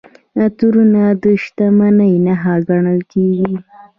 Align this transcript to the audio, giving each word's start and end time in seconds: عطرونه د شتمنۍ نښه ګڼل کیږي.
عطرونه 0.41 1.03
د 1.23 1.23
شتمنۍ 1.43 2.13
نښه 2.25 2.55
ګڼل 2.69 2.99
کیږي. 3.11 3.53